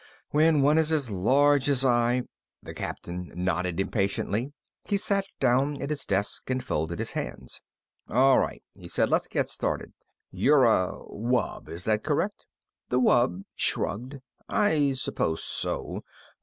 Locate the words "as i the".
1.69-2.73